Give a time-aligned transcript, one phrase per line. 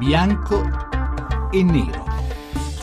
[0.00, 0.62] bianco
[1.52, 2.09] e nero.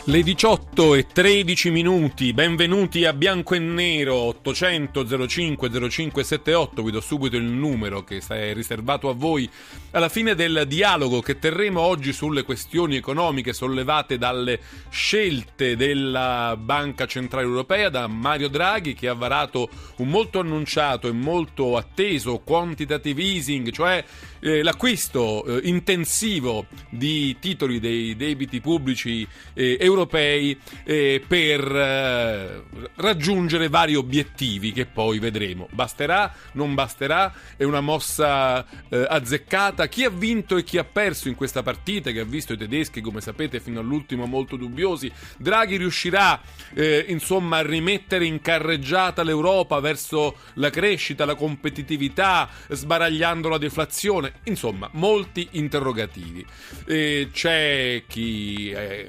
[0.09, 7.02] Le 18 e 13 minuti, benvenuti a Bianco e Nero 800 05 0578, vi do
[7.02, 9.49] subito il numero che è riservato a voi.
[9.91, 17.05] Alla fine del dialogo che terremo oggi sulle questioni economiche sollevate dalle scelte della Banca
[17.05, 19.67] Centrale Europea da Mario Draghi che ha varato
[19.98, 24.02] un molto annunciato e molto atteso quantitative easing, cioè
[24.39, 32.63] eh, l'acquisto eh, intensivo di titoli dei debiti pubblici eh, europei europei eh, per eh,
[32.95, 35.67] raggiungere vari obiettivi che poi vedremo.
[35.71, 36.33] Basterà?
[36.53, 37.33] Non basterà?
[37.55, 39.87] È una mossa eh, azzeccata?
[39.87, 43.01] Chi ha vinto e chi ha perso in questa partita che ha visto i tedeschi,
[43.01, 45.11] come sapete, fino all'ultimo molto dubbiosi?
[45.37, 46.39] Draghi riuscirà
[46.73, 54.34] eh, insomma a rimettere in carreggiata l'Europa verso la crescita, la competitività, sbaragliando la deflazione?
[54.43, 56.45] Insomma, molti interrogativi.
[56.85, 59.07] C'è chi è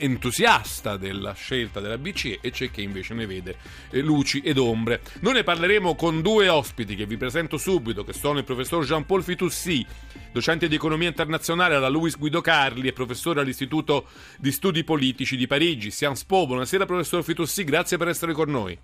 [0.00, 3.56] entusiasta della scelta della BCE e c'è chi invece ne vede
[3.90, 5.02] eh, luci ed ombre.
[5.20, 9.22] Noi ne parleremo con due ospiti che vi presento subito, che sono il professor Jean-Paul
[9.22, 9.84] Fitoussi,
[10.32, 14.06] docente di economia internazionale alla Luis Guido Carli e professore all'Istituto
[14.38, 16.46] di Studi Politici di Parigi, Sciences Po.
[16.46, 18.78] Buonasera professor Fitoussi, grazie per essere con noi.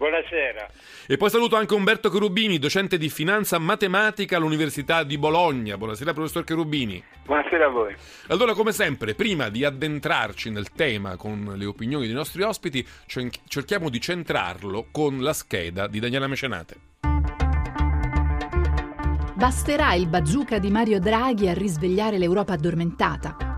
[0.00, 0.66] Buonasera.
[1.06, 5.76] E poi saluto anche Umberto Cherubini, docente di finanza matematica all'Università di Bologna.
[5.76, 7.04] Buonasera, professor Cherubini.
[7.26, 7.94] Buonasera a voi.
[8.28, 12.82] Allora, come sempre, prima di addentrarci nel tema con le opinioni dei nostri ospiti,
[13.46, 16.76] cerchiamo di centrarlo con la scheda di Daniela Mecenate.
[19.34, 23.49] Basterà il bazooka di Mario Draghi a risvegliare l'Europa addormentata?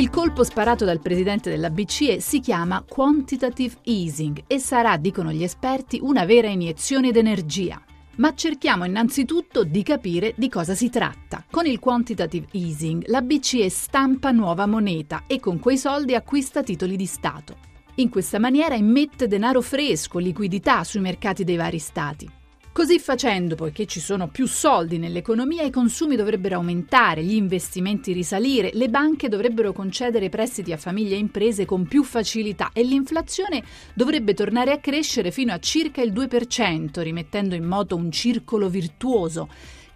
[0.00, 5.42] Il colpo sparato dal presidente della BCE si chiama quantitative easing e sarà, dicono gli
[5.42, 7.78] esperti, una vera iniezione d'energia.
[8.16, 11.44] Ma cerchiamo innanzitutto di capire di cosa si tratta.
[11.50, 16.96] Con il quantitative easing la BCE stampa nuova moneta e con quei soldi acquista titoli
[16.96, 17.58] di Stato.
[17.96, 22.39] In questa maniera immette denaro fresco, liquidità sui mercati dei vari Stati.
[22.72, 28.70] Così facendo, poiché ci sono più soldi nell'economia, i consumi dovrebbero aumentare, gli investimenti risalire,
[28.74, 34.34] le banche dovrebbero concedere prestiti a famiglie e imprese con più facilità e l'inflazione dovrebbe
[34.34, 39.48] tornare a crescere fino a circa il 2%, rimettendo in moto un circolo virtuoso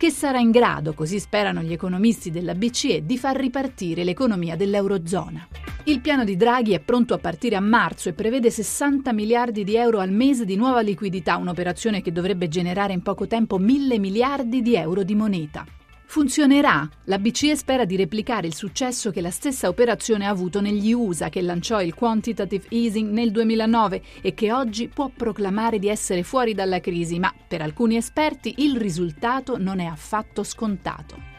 [0.05, 5.49] che sarà in grado, così sperano gli economisti della BCE, di far ripartire l'economia dell'Eurozona.
[5.85, 9.77] Il piano di Draghi è pronto a partire a marzo e prevede 60 miliardi di
[9.77, 14.61] euro al mese di nuova liquidità, un'operazione che dovrebbe generare in poco tempo mille miliardi
[14.61, 15.65] di euro di moneta.
[16.07, 16.89] Funzionerà?
[17.05, 21.29] La BCE spera di replicare il successo che la stessa operazione ha avuto negli USA,
[21.29, 26.55] che lanciò il quantitative easing nel 2009 e che oggi può proclamare di essere fuori
[26.55, 31.34] dalla crisi, ma per alcuni esperti il risultato non è affatto scontato.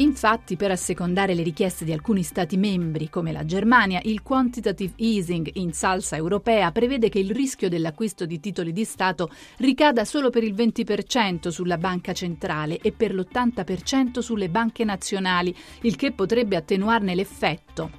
[0.00, 5.50] Infatti, per assecondare le richieste di alcuni Stati membri, come la Germania, il quantitative easing
[5.54, 10.44] in salsa europea prevede che il rischio dell'acquisto di titoli di Stato ricada solo per
[10.44, 17.16] il 20% sulla banca centrale e per l'80% sulle banche nazionali, il che potrebbe attenuarne
[17.16, 17.90] l'effetto.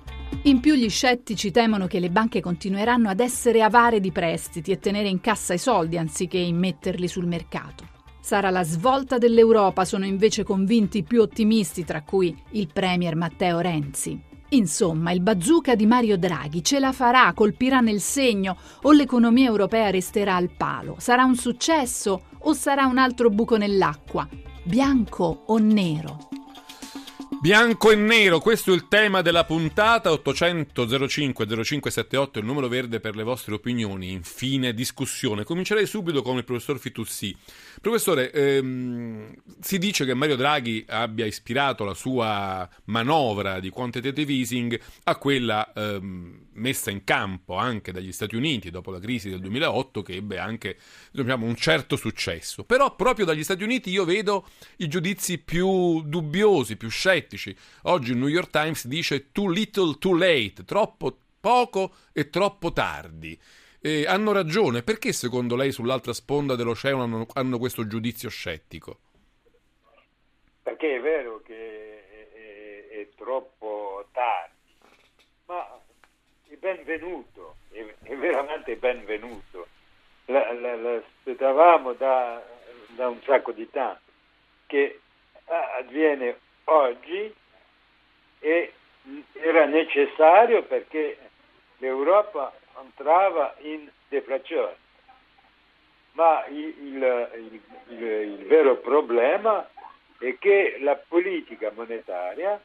[0.43, 4.79] In più gli scettici temono che le banche continueranno ad essere avare di prestiti e
[4.79, 7.98] tenere in cassa i soldi anziché immetterli sul mercato.
[8.29, 13.57] Sarà la svolta dell'Europa, sono invece convinti i più ottimisti, tra cui il Premier Matteo
[13.57, 14.21] Renzi.
[14.49, 19.89] Insomma, il bazooka di Mario Draghi ce la farà, colpirà nel segno o l'economia europea
[19.89, 20.97] resterà al palo?
[20.99, 24.29] Sarà un successo o sarà un altro buco nell'acqua?
[24.61, 26.38] Bianco o nero?
[27.41, 32.99] Bianco e nero, questo è il tema della puntata 800 05 0578, il numero verde
[32.99, 34.11] per le vostre opinioni.
[34.11, 35.45] Infine, discussione.
[35.45, 37.33] Comincerei subito con il professor Fitussi.
[37.79, 44.77] Professore, ehm, si dice che Mario Draghi abbia ispirato la sua manovra di quantitative easing
[45.03, 50.01] a quella ehm, messa in campo anche dagli Stati Uniti dopo la crisi del 2008
[50.01, 50.77] che ebbe anche
[51.11, 52.63] diciamo, un certo successo.
[52.63, 54.47] Però proprio dagli Stati Uniti io vedo
[54.77, 57.28] i giudizi più dubbiosi, più scettici.
[57.83, 63.39] Oggi il New York Times dice too little too late, troppo poco e troppo tardi.
[63.81, 68.99] E hanno ragione, perché secondo lei sull'altra sponda dell'oceano hanno, hanno questo giudizio scettico?
[70.63, 74.75] Perché è vero che è, è, è troppo tardi,
[75.45, 75.79] ma
[76.59, 79.67] benvenuto, è, è veramente benvenuto.
[80.25, 82.43] L'aspettavamo da,
[82.95, 84.01] da un sacco di tempo,
[84.67, 84.99] che
[85.45, 86.37] avviene
[86.69, 87.33] oggi
[88.39, 88.73] e
[89.33, 91.17] era necessario perché
[91.77, 94.75] l'Europa entrava in deflazione.
[96.13, 99.67] Ma il, il, il, il vero problema
[100.19, 102.61] è che la politica monetaria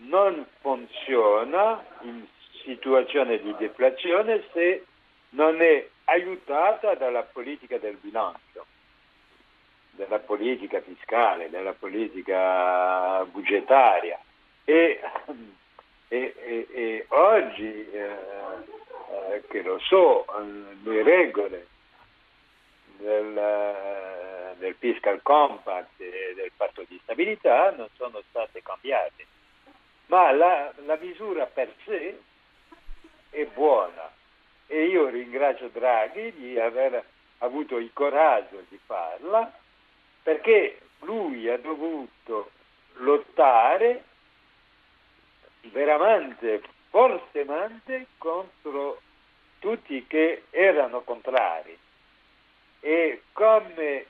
[0.00, 2.24] non funziona in
[2.64, 4.84] situazione di deflazione se
[5.30, 8.66] non è aiutata dalla politica del bilancio,
[9.98, 14.16] della politica fiscale, della politica budgetaria.
[14.64, 15.00] E,
[16.06, 18.16] e, e, e oggi, eh,
[19.32, 20.24] eh, che lo so,
[20.84, 21.66] le regole
[22.98, 29.26] del, del fiscal compact e del patto di stabilità non sono state cambiate,
[30.06, 32.20] ma la, la misura per sé
[33.30, 34.12] è buona.
[34.68, 37.02] E io ringrazio Draghi di aver
[37.38, 39.50] avuto il coraggio di farla
[40.28, 42.50] perché lui ha dovuto
[42.96, 44.04] lottare
[45.72, 46.60] veramente
[46.90, 49.00] fortemente contro
[49.58, 51.74] tutti che erano contrari
[52.80, 54.06] e come eh,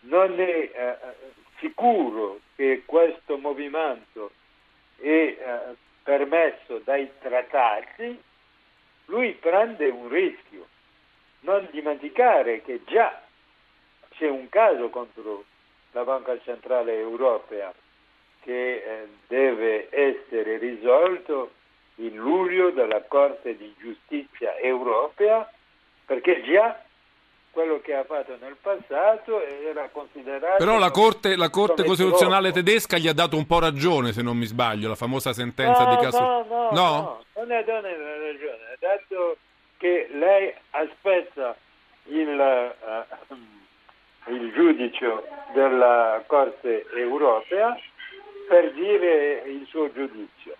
[0.00, 0.96] non è eh,
[1.58, 4.30] sicuro che questo movimento
[4.96, 5.36] è eh,
[6.02, 8.18] permesso dai trattati,
[9.06, 10.66] lui prende un rischio.
[11.40, 13.23] Non dimenticare che già
[14.16, 15.44] c'è un caso contro
[15.92, 17.72] la Banca Centrale Europea
[18.40, 21.52] che eh, deve essere risolto
[21.96, 25.48] in luglio dalla Corte di Giustizia Europea
[26.04, 26.82] perché già
[27.50, 30.56] quello che ha fatto nel passato era considerato...
[30.58, 32.66] Però la Corte, la corte Costituzionale troppo.
[32.66, 35.94] tedesca gli ha dato un po' ragione, se non mi sbaglio, la famosa sentenza no,
[35.94, 36.20] di caso...
[36.20, 39.36] No, no, no, no, non ha dato ragione, ha detto
[39.78, 41.56] che lei aspetta
[42.06, 43.34] il, uh,
[44.28, 45.22] il giudice
[45.54, 47.76] della Corte europea
[48.48, 50.56] per dire il suo giudizio.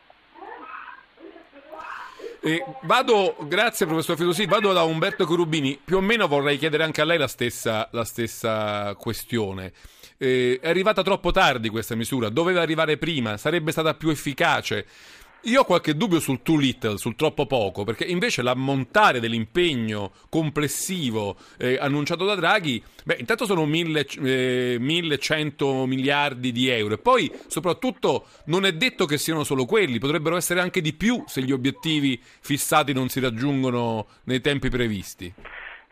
[2.41, 7.01] Eh, vado, grazie professor Filosi, vado da Umberto Corubini, più o meno vorrei chiedere anche
[7.01, 9.73] a lei la stessa, la stessa questione.
[10.19, 14.87] Eh, è arrivata troppo tardi questa misura, doveva arrivare prima, sarebbe stata più efficace.
[15.47, 21.37] Io ho qualche dubbio sul too little, sul troppo poco, perché invece l'ammontare dell'impegno complessivo
[21.59, 27.31] eh, annunciato da Draghi, beh, intanto sono mille, eh, 1100 miliardi di euro e poi
[27.47, 31.53] soprattutto non è detto che siano solo quelli, potrebbero essere anche di più se gli
[31.53, 35.35] obiettivi fissati non si raggiungono nei tempi previsti.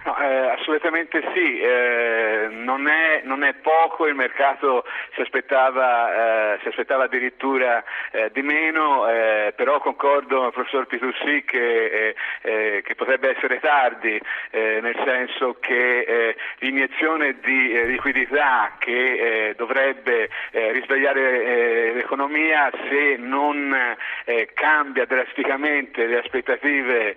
[0.04, 4.84] No, eh, assolutamente sì, eh, non, è, non, è, poco, il mercato
[5.14, 10.86] si aspettava, eh, si aspettava addirittura eh, di meno, eh, però concordo con il professor
[10.86, 14.20] Pitussi che, eh, che, potrebbe essere tardi,
[14.50, 23.74] nel senso che l'iniezione di liquidità che dovrebbe risvegliare l'economia se non
[24.54, 27.16] cambia drasticamente le aspettative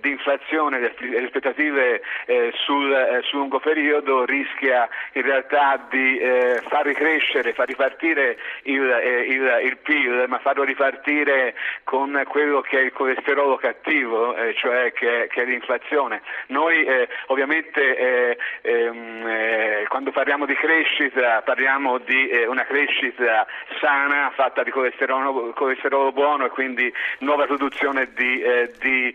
[0.00, 1.93] di inflazione, le aspettative
[2.26, 8.38] eh, sul, eh, sul, lungo periodo rischia in realtà di eh, far ricrescere, far ripartire
[8.62, 11.54] il, eh, il, il, PIL, ma farlo ripartire
[11.84, 16.22] con quello che è il colesterolo cattivo, eh, cioè che, che, è l'inflazione.
[16.48, 23.46] Noi eh, ovviamente ehm, quando parliamo di crescita parliamo di una crescita
[23.80, 28.42] sana fatta di colesterolo, colesterolo buono e quindi nuova produzione di,
[28.80, 29.14] di,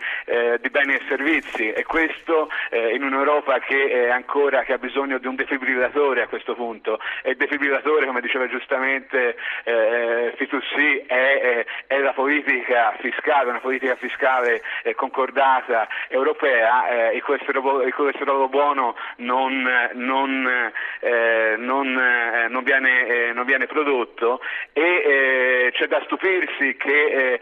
[0.59, 5.27] di beni e servizi e questo eh, in un'Europa che, ancora, che, ha bisogno di
[5.27, 6.99] un defibrillatore a questo punto.
[7.23, 13.95] E il defibrillatore, come diceva giustamente eh, Fitussi, è, è, la politica fiscale, una politica
[13.95, 22.47] fiscale eh, concordata europea, eh, il, colesterolo, il, colesterolo, buono non, non, eh, non, eh,
[22.47, 24.41] non viene, non, viene, prodotto.
[24.73, 27.39] E c'è da stupirsi che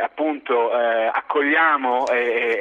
[0.00, 2.04] appunto accogliamo,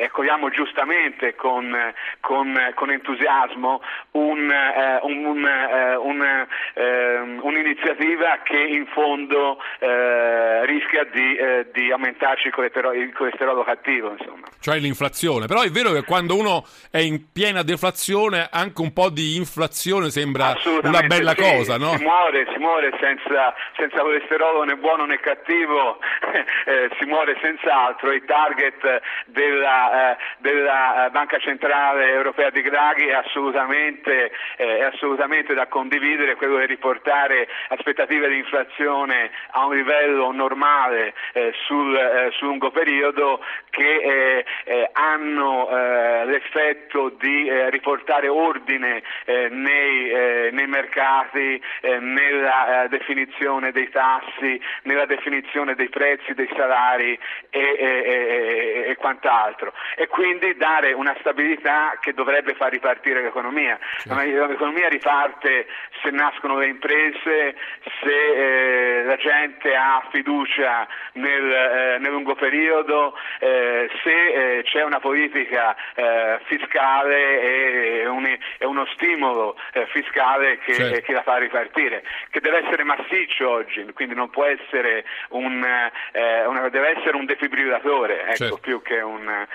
[0.03, 3.81] accogliamo giustamente con con, con, con entusiasmo
[4.11, 12.47] un, eh, un, un, eh, un'iniziativa che in fondo eh, rischia di, eh, di aumentarci
[12.47, 14.11] il colesterolo, il colesterolo cattivo.
[14.11, 14.47] Insomma.
[14.65, 19.11] Cioè l'inflazione, però è vero che quando uno è in piena deflazione anche un po'
[19.11, 21.95] di inflazione sembra una bella sì, cosa, no?
[21.95, 25.99] Si muore, si muore senza, senza colesterolo né buono né cattivo,
[26.65, 34.31] eh, si muore senz'altro, il target della, della Banca Centrale Europea di Draghi è assolutamente,
[34.57, 41.13] eh, è assolutamente da condividere, quello di riportare aspettative di inflazione a un livello normale
[41.33, 49.03] eh, sul, eh, sul, lungo periodo che eh, eh, hanno eh, l'effetto di riportare ordine
[49.25, 57.17] nei, nei, mercati, nella definizione dei tassi, nella definizione dei prezzi, dei salari
[57.49, 63.21] e, e, e, e quant'altro e quindi dare una stabilità stabilità che dovrebbe far ripartire
[63.21, 63.77] l'economia.
[63.97, 64.47] Certo.
[64.47, 65.67] L'economia riparte
[66.01, 67.55] se nascono le imprese,
[68.01, 74.83] se eh, la gente ha fiducia nel, eh, nel lungo periodo, eh, se eh, c'è
[74.83, 81.01] una politica eh, fiscale e, un, e, uno stimolo eh, fiscale che, certo.
[81.01, 85.65] che, la fa ripartire, che deve essere massiccio oggi, quindi non può essere un,
[86.13, 88.57] una, deve essere un defibrillatore ecco, certo.
[88.57, 89.47] più, che un,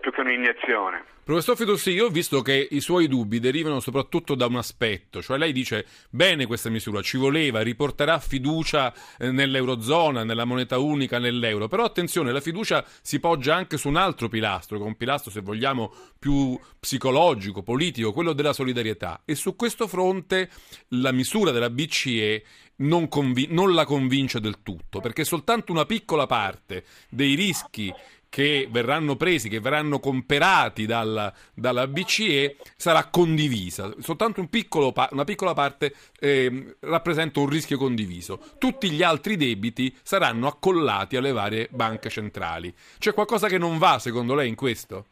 [0.00, 1.04] più che un'iniezione.
[1.30, 5.38] Professor Fidossi, io ho visto che i suoi dubbi derivano soprattutto da un aspetto, cioè
[5.38, 11.68] lei dice bene questa misura, ci voleva, riporterà fiducia eh, nell'Eurozona, nella moneta unica, nell'euro,
[11.68, 15.30] però attenzione, la fiducia si poggia anche su un altro pilastro, che è un pilastro
[15.30, 19.22] se vogliamo più psicologico, politico, quello della solidarietà.
[19.24, 20.50] E su questo fronte
[20.88, 22.42] la misura della BCE
[22.78, 27.92] non, convi- non la convince del tutto, perché soltanto una piccola parte dei rischi
[28.30, 33.92] che verranno presi, che verranno comperati dalla, dalla BCE, sarà condivisa.
[33.98, 38.40] Soltanto un piccolo, una piccola parte eh, rappresenta un rischio condiviso.
[38.58, 42.72] Tutti gli altri debiti saranno accollati alle varie banche centrali.
[42.98, 45.04] C'è qualcosa che non va secondo lei in questo?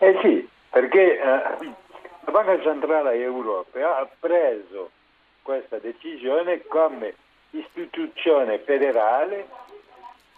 [0.00, 4.90] Eh sì, perché eh, la Banca Centrale Europea ha preso
[5.42, 7.14] questa decisione come
[7.50, 9.46] istituzione federale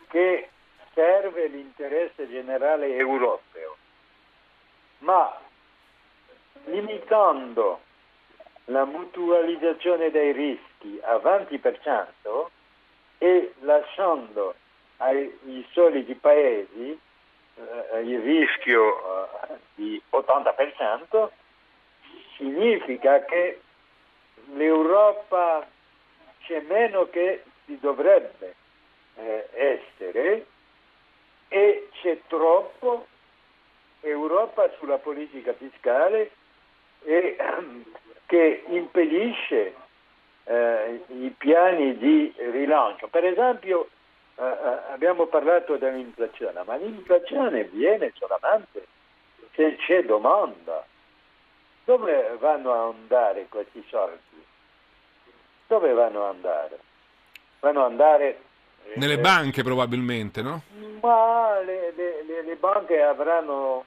[0.08, 0.48] che
[0.96, 3.76] serve l'interesse generale europeo,
[5.00, 5.38] ma
[6.64, 7.80] limitando
[8.66, 12.46] la mutualizzazione dei rischi a 20%
[13.18, 14.54] e lasciando
[14.96, 16.98] ai soliti paesi
[17.56, 21.28] eh, il rischio eh, di 80%,
[22.36, 23.60] significa che
[24.54, 25.66] l'Europa
[26.40, 28.54] c'è meno che si dovrebbe
[29.16, 30.46] eh, essere
[32.06, 33.06] e c'è troppo
[34.00, 36.30] Europa sulla politica fiscale
[37.02, 37.36] e,
[38.26, 39.74] che impedisce
[40.44, 43.08] eh, i piani di rilancio.
[43.08, 43.88] Per esempio
[44.36, 48.86] eh, eh, abbiamo parlato dell'inflazione, ma l'inflazione viene solamente
[49.54, 50.84] se c'è domanda.
[51.84, 54.44] Dove vanno a andare questi soldi?
[55.68, 56.78] Dove vanno a andare?
[57.60, 58.40] Vanno ad andare
[58.94, 60.62] nelle eh, banche probabilmente, no?
[61.00, 63.84] Ma le, le, le banche avranno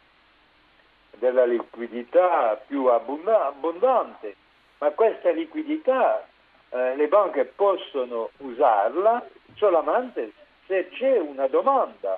[1.12, 4.36] della liquidità più abbondante,
[4.80, 6.26] ma questa liquidità
[6.70, 10.32] eh, le banche possono usarla solamente
[10.68, 12.18] se c'è una domanda.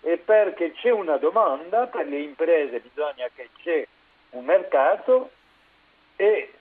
[0.00, 3.86] E perché c'è una domanda, per le imprese bisogna che c'è
[4.30, 5.30] un mercato
[6.16, 6.52] e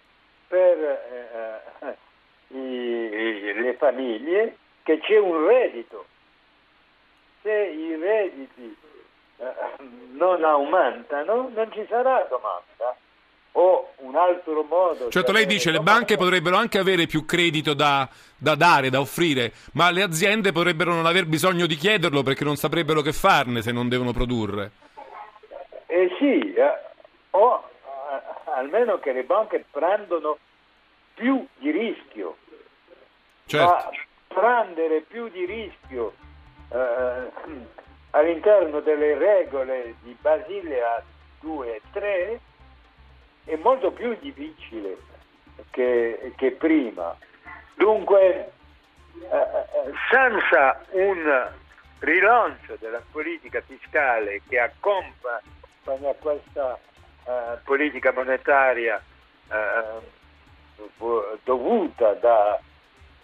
[0.48, 1.98] per eh, eh
[2.56, 6.06] i, le famiglie che c'è un reddito.
[7.42, 8.78] Se i redditi
[9.38, 9.54] eh,
[10.12, 12.96] non aumentano non ci sarà domanda
[13.54, 15.10] o un altro modo.
[15.10, 19.00] Certo, lei dice che le banche potrebbero anche avere più credito da, da, dare, da
[19.00, 23.62] offrire, ma le aziende potrebbero non aver bisogno di chiederlo perché non saprebbero che farne
[23.62, 24.72] se non devono produrre.
[25.86, 26.80] Eh sì, eh,
[27.32, 30.38] o eh, almeno che le banche prendono
[31.14, 32.38] più di rischio.
[33.46, 33.72] Certo.
[33.72, 33.92] Ma
[34.34, 36.14] prendere più di rischio
[36.70, 37.30] eh,
[38.12, 41.04] all'interno delle regole di Basilea
[41.40, 42.40] 2 e 3
[43.46, 44.98] è molto più difficile
[45.70, 47.16] che, che prima.
[47.76, 48.52] Dunque,
[49.20, 51.52] eh, eh senza un
[52.00, 56.78] rilancio della politica fiscale che accompagna questa
[57.26, 59.02] eh, politica monetaria
[59.50, 60.22] eh,
[61.44, 62.60] dovuta da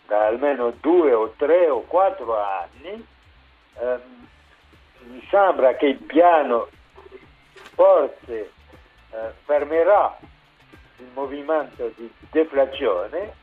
[0.10, 3.08] da almeno due o tre o quattro anni,
[3.76, 4.28] ehm,
[5.04, 6.68] mi sembra che il piano
[7.76, 8.52] forse
[9.12, 10.18] eh, fermerà
[10.98, 13.34] il movimento di deflazione,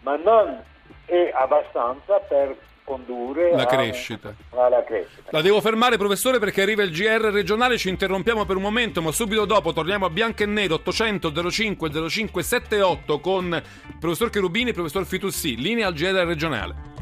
[0.00, 0.64] ma non
[1.04, 2.56] è abbastanza per
[2.86, 4.34] condurre la crescita.
[4.50, 5.30] alla crescita.
[5.30, 7.76] La devo fermare, professore, perché arriva il GR regionale.
[7.76, 12.08] Ci interrompiamo per un momento, ma subito dopo torniamo a bianco e nero 800 05
[12.08, 15.56] 05 78 con il professor Cherubini e il professor Fitussi.
[15.56, 16.95] Linea al GR regionale.